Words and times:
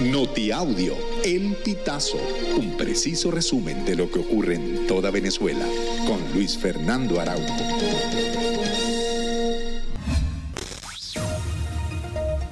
Notiaudio, 0.00 0.96
El 1.24 1.54
Pitazo, 1.64 2.18
un 2.58 2.76
preciso 2.76 3.30
resumen 3.30 3.84
de 3.84 3.94
lo 3.94 4.10
que 4.10 4.18
ocurre 4.18 4.56
en 4.56 4.88
toda 4.88 5.12
Venezuela, 5.12 5.64
con 6.04 6.20
Luis 6.34 6.58
Fernando 6.58 7.20
Araújo. 7.20 7.54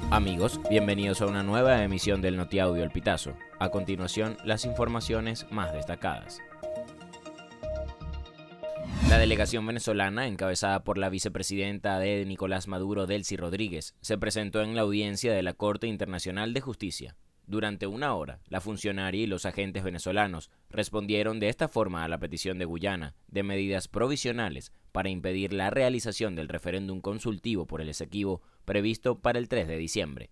Amigos, 0.09 0.61
bienvenidos 0.69 1.21
a 1.21 1.25
una 1.25 1.43
nueva 1.43 1.83
emisión 1.83 2.21
del 2.21 2.37
Notiaudio 2.37 2.81
El 2.81 2.91
Pitazo. 2.91 3.33
A 3.59 3.69
continuación, 3.69 4.37
las 4.45 4.63
informaciones 4.63 5.45
más 5.51 5.73
destacadas. 5.73 6.39
La 9.09 9.17
delegación 9.17 9.67
venezolana, 9.67 10.27
encabezada 10.27 10.85
por 10.85 10.97
la 10.97 11.09
vicepresidenta 11.09 11.99
de 11.99 12.25
Nicolás 12.25 12.69
Maduro, 12.69 13.05
Delcy 13.05 13.35
Rodríguez, 13.35 13.95
se 13.99 14.17
presentó 14.17 14.61
en 14.61 14.75
la 14.75 14.81
audiencia 14.81 15.33
de 15.33 15.43
la 15.43 15.53
Corte 15.53 15.87
Internacional 15.87 16.53
de 16.53 16.61
Justicia. 16.61 17.15
Durante 17.53 17.85
una 17.85 18.15
hora, 18.15 18.39
la 18.47 18.61
funcionaria 18.61 19.21
y 19.21 19.27
los 19.27 19.45
agentes 19.45 19.83
venezolanos 19.83 20.49
respondieron 20.71 21.39
de 21.39 21.49
esta 21.49 21.67
forma 21.67 22.03
a 22.03 22.07
la 22.07 22.17
petición 22.17 22.57
de 22.57 22.65
Guyana 22.65 23.13
de 23.27 23.43
medidas 23.43 23.87
provisionales 23.87 24.71
para 24.91 25.09
impedir 25.09 25.53
la 25.53 25.69
realización 25.69 26.35
del 26.35 26.47
referéndum 26.47 26.99
consultivo 26.99 27.67
por 27.67 27.79
el 27.79 27.89
Esequibo 27.89 28.41
previsto 28.65 29.19
para 29.19 29.37
el 29.37 29.49
3 29.49 29.67
de 29.67 29.77
diciembre. 29.77 30.31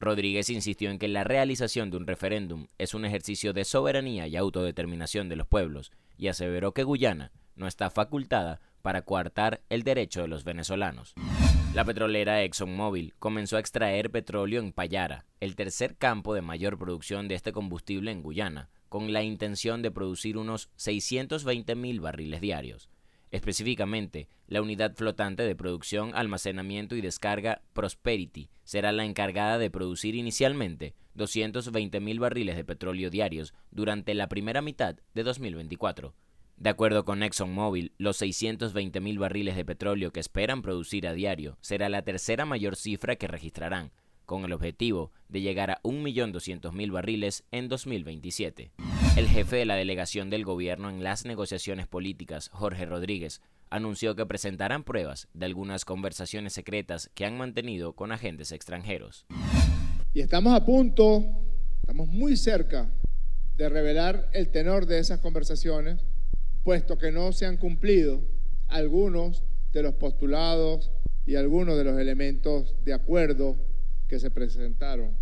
Rodríguez 0.00 0.48
insistió 0.48 0.88
en 0.88 0.98
que 0.98 1.08
la 1.08 1.22
realización 1.22 1.90
de 1.90 1.98
un 1.98 2.06
referéndum 2.06 2.66
es 2.78 2.94
un 2.94 3.04
ejercicio 3.04 3.52
de 3.52 3.66
soberanía 3.66 4.26
y 4.26 4.36
autodeterminación 4.36 5.28
de 5.28 5.36
los 5.36 5.46
pueblos 5.46 5.92
y 6.16 6.28
aseveró 6.28 6.72
que 6.72 6.84
Guyana 6.84 7.30
no 7.56 7.66
está 7.66 7.90
facultada 7.90 8.62
para 8.86 9.02
coartar 9.02 9.62
el 9.68 9.82
derecho 9.82 10.22
de 10.22 10.28
los 10.28 10.44
venezolanos. 10.44 11.14
La 11.74 11.84
petrolera 11.84 12.44
ExxonMobil 12.44 13.14
comenzó 13.18 13.56
a 13.56 13.58
extraer 13.58 14.12
petróleo 14.12 14.60
en 14.60 14.70
Payara, 14.72 15.26
el 15.40 15.56
tercer 15.56 15.96
campo 15.96 16.34
de 16.34 16.40
mayor 16.40 16.78
producción 16.78 17.26
de 17.26 17.34
este 17.34 17.50
combustible 17.50 18.12
en 18.12 18.22
Guyana, 18.22 18.70
con 18.88 19.12
la 19.12 19.24
intención 19.24 19.82
de 19.82 19.90
producir 19.90 20.38
unos 20.38 20.70
620 20.76 21.74
mil 21.74 21.98
barriles 21.98 22.40
diarios. 22.40 22.88
Específicamente, 23.32 24.28
la 24.46 24.62
unidad 24.62 24.94
flotante 24.94 25.42
de 25.42 25.56
producción, 25.56 26.12
almacenamiento 26.14 26.94
y 26.94 27.00
descarga 27.00 27.62
Prosperity 27.72 28.50
será 28.62 28.92
la 28.92 29.04
encargada 29.04 29.58
de 29.58 29.68
producir 29.68 30.14
inicialmente 30.14 30.94
220 31.14 31.98
mil 31.98 32.20
barriles 32.20 32.54
de 32.54 32.64
petróleo 32.64 33.10
diarios 33.10 33.52
durante 33.72 34.14
la 34.14 34.28
primera 34.28 34.62
mitad 34.62 34.94
de 35.12 35.24
2024 35.24 36.14
de 36.58 36.70
acuerdo 36.70 37.04
con 37.04 37.22
ExxonMobil, 37.22 37.92
los 37.98 38.20
620.000 38.22 39.18
barriles 39.18 39.56
de 39.56 39.64
petróleo 39.64 40.10
que 40.10 40.20
esperan 40.20 40.62
producir 40.62 41.06
a 41.06 41.12
diario 41.12 41.58
será 41.60 41.90
la 41.90 42.02
tercera 42.02 42.46
mayor 42.46 42.76
cifra 42.76 43.16
que 43.16 43.28
registrarán, 43.28 43.92
con 44.24 44.44
el 44.44 44.54
objetivo 44.54 45.12
de 45.28 45.42
llegar 45.42 45.70
a 45.70 45.82
1.200.000 45.82 46.90
barriles 46.90 47.44
en 47.50 47.68
2027. 47.68 48.72
El 49.16 49.28
jefe 49.28 49.56
de 49.56 49.66
la 49.66 49.76
delegación 49.76 50.30
del 50.30 50.44
gobierno 50.44 50.88
en 50.88 51.04
las 51.04 51.26
negociaciones 51.26 51.86
políticas, 51.86 52.48
Jorge 52.48 52.86
Rodríguez, 52.86 53.42
anunció 53.68 54.16
que 54.16 54.24
presentarán 54.24 54.82
pruebas 54.82 55.28
de 55.34 55.44
algunas 55.44 55.84
conversaciones 55.84 56.54
secretas 56.54 57.10
que 57.14 57.26
han 57.26 57.36
mantenido 57.36 57.92
con 57.94 58.12
agentes 58.12 58.50
extranjeros. 58.52 59.26
Y 60.14 60.20
estamos 60.20 60.54
a 60.54 60.64
punto, 60.64 61.22
estamos 61.80 62.08
muy 62.08 62.36
cerca 62.38 62.90
de 63.56 63.68
revelar 63.68 64.30
el 64.32 64.50
tenor 64.50 64.86
de 64.86 64.98
esas 65.00 65.20
conversaciones 65.20 66.02
puesto 66.66 66.98
que 66.98 67.12
no 67.12 67.30
se 67.30 67.46
han 67.46 67.58
cumplido 67.58 68.20
algunos 68.66 69.44
de 69.72 69.84
los 69.84 69.94
postulados 69.94 70.90
y 71.24 71.36
algunos 71.36 71.78
de 71.78 71.84
los 71.84 71.96
elementos 71.96 72.74
de 72.84 72.92
acuerdo 72.92 73.56
que 74.08 74.18
se 74.18 74.32
presentaron 74.32 75.16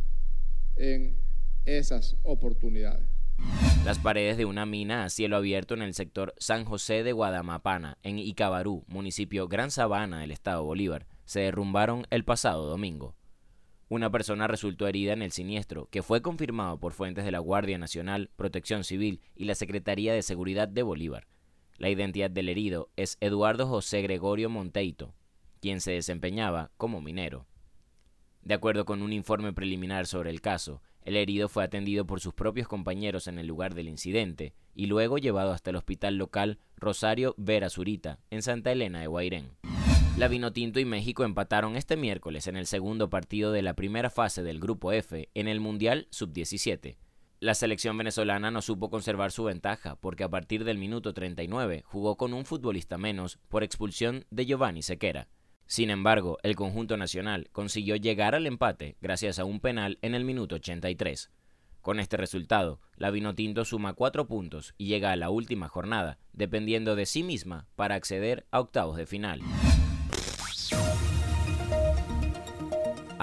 en 0.77 1.19
esas 1.67 2.17
oportunidades. 2.23 3.07
Las 3.85 3.99
paredes 3.99 4.39
de 4.39 4.47
una 4.47 4.65
mina 4.65 5.05
a 5.05 5.11
cielo 5.11 5.37
abierto 5.37 5.75
en 5.75 5.83
el 5.83 5.93
sector 5.93 6.33
San 6.39 6.65
José 6.65 7.03
de 7.03 7.13
Guadamapana, 7.13 7.99
en 8.03 8.19
Icabarú, 8.19 8.87
municipio 8.87 9.47
Gran 9.47 9.71
Sabana 9.71 10.21
del 10.21 10.31
estado 10.31 10.65
Bolívar, 10.65 11.07
se 11.27 11.41
derrumbaron 11.41 12.07
el 12.09 12.25
pasado 12.25 12.65
domingo. 12.67 13.17
Una 13.91 14.11
persona 14.11 14.47
resultó 14.47 14.89
herida 14.89 15.13
en 15.13 15.21
el 15.21 15.31
siniestro, 15.31 15.91
que 15.91 16.03
fue 16.03 16.23
confirmado 16.23 16.81
por 16.81 16.95
fuentes 16.95 17.27
de 17.27 17.33
la 17.33 17.39
Guardia 17.39 17.77
Nacional, 17.77 18.31
Protección 18.35 18.83
Civil 18.83 19.21
y 19.37 19.45
la 19.45 19.55
Secretaría 19.55 20.15
de 20.15 20.23
Seguridad 20.23 20.69
de 20.69 20.83
Bolívar. 20.83 21.27
La 21.77 21.91
identidad 21.91 22.31
del 22.31 22.49
herido 22.49 22.91
es 22.97 23.17
Eduardo 23.21 23.67
José 23.67 24.01
Gregorio 24.03 24.49
Monteito, 24.49 25.13
quien 25.61 25.81
se 25.81 25.93
desempeñaba 25.93 26.71
como 26.77 27.01
minero. 27.01 27.47
De 28.43 28.55
acuerdo 28.55 28.85
con 28.85 29.03
un 29.03 29.13
informe 29.13 29.53
preliminar 29.53 30.07
sobre 30.07 30.31
el 30.31 30.41
caso, 30.41 30.83
el 31.03 31.17
herido 31.17 31.49
fue 31.49 31.65
atendido 31.65 32.07
por 32.07 32.21
sus 32.21 32.33
propios 32.33 32.69
compañeros 32.69 33.27
en 33.27 33.39
el 33.39 33.47
lugar 33.47 33.75
del 33.75 33.89
incidente 33.89 34.55
y 34.75 34.87
luego 34.87 35.19
llevado 35.19 35.53
hasta 35.53 35.71
el 35.71 35.77
hospital 35.77 36.17
local 36.17 36.59
Rosario 36.77 37.35
Vera 37.39 37.69
Zurita, 37.71 38.21
en 38.31 38.43
Santa 38.43 38.71
Elena 38.71 39.01
de 39.01 39.07
Guairén. 39.07 39.51
La 40.17 40.29
Vinotinto 40.29 40.79
y 40.79 40.85
México 40.85 41.25
empataron 41.25 41.75
este 41.75 41.97
miércoles 41.97 42.47
en 42.47 42.57
el 42.57 42.67
segundo 42.67 43.11
partido 43.11 43.51
de 43.51 43.63
la 43.63 43.75
primera 43.75 44.11
fase 44.11 44.45
del 44.45 44.61
Grupo 44.61 44.93
F 44.93 45.29
en 45.35 45.49
el 45.49 45.59
Mundial 45.59 46.07
Sub-17. 46.11 46.97
La 47.45 47.53
selección 47.53 47.99
venezolana 47.99 48.51
no 48.51 48.63
supo 48.63 48.89
conservar 48.89 49.31
su 49.31 49.45
ventaja 49.45 49.97
porque 49.97 50.25
a 50.25 50.31
partir 50.31 50.65
del 50.65 50.79
minuto 50.79 51.13
39 51.13 51.83
jugó 51.85 52.17
con 52.17 52.33
un 52.33 52.47
futbolista 52.47 52.97
menos 52.97 53.39
por 53.51 53.63
expulsión 53.63 54.25
de 54.31 54.47
Giovanni 54.47 54.81
Sequera. 54.81 55.29
Sin 55.67 55.91
embargo, 55.91 56.39
el 56.43 56.57
conjunto 56.57 56.97
nacional 56.97 57.51
consiguió 57.53 57.97
llegar 57.97 58.35
al 58.35 58.47
empate 58.47 58.97
gracias 59.03 59.39
a 59.39 59.45
un 59.45 59.61
penal 59.61 59.99
en 60.01 60.15
el 60.15 60.25
minuto 60.25 60.55
83. 60.55 61.31
Con 61.83 62.01
este 62.01 62.17
resultado, 62.17 62.81
la 62.97 63.11
Vinotinto 63.11 63.67
suma 63.67 63.93
cuatro 63.93 64.27
puntos 64.27 64.73
y 64.79 64.87
llega 64.87 65.13
a 65.13 65.17
la 65.17 65.29
última 65.29 65.69
jornada, 65.69 66.17
dependiendo 66.33 66.97
de 66.97 67.05
sí 67.05 67.23
misma 67.23 67.67
para 67.77 67.95
acceder 67.95 68.47
a 68.53 68.61
octavos 68.61 68.97
de 68.97 69.05
final. 69.05 69.43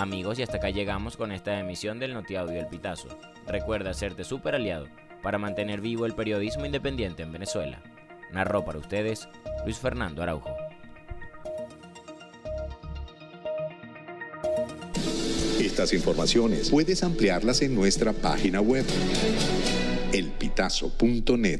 Amigos, 0.01 0.39
y 0.39 0.41
hasta 0.41 0.57
acá 0.57 0.71
llegamos 0.71 1.15
con 1.15 1.31
esta 1.31 1.59
emisión 1.59 1.99
del 1.99 2.15
Notiaudio 2.15 2.59
El 2.59 2.65
Pitazo. 2.65 3.07
Recuerda 3.45 3.91
hacerte 3.91 4.23
super 4.23 4.55
aliado 4.55 4.87
para 5.21 5.37
mantener 5.37 5.79
vivo 5.79 6.07
el 6.07 6.15
periodismo 6.15 6.65
independiente 6.65 7.21
en 7.21 7.31
Venezuela. 7.31 7.83
Narró 8.31 8.65
para 8.65 8.79
ustedes 8.79 9.29
Luis 9.63 9.77
Fernando 9.77 10.23
Araujo. 10.23 10.55
Estas 15.59 15.93
informaciones 15.93 16.71
puedes 16.71 17.03
ampliarlas 17.03 17.61
en 17.61 17.75
nuestra 17.75 18.11
página 18.11 18.59
web 18.59 18.85
elpitazo.net. 20.13 21.59